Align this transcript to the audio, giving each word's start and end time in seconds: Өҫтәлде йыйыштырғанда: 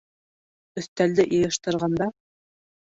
Өҫтәлде 0.83 1.27
йыйыштырғанда: 1.29 2.13